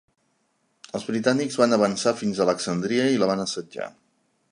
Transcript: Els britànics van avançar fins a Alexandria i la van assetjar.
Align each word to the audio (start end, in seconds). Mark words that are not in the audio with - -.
Els 0.99 1.03
britànics 1.09 1.57
van 1.63 1.77
avançar 1.77 2.13
fins 2.21 2.41
a 2.41 2.45
Alexandria 2.47 3.05
i 3.17 3.21
la 3.25 3.29
van 3.33 3.45
assetjar. 3.45 3.91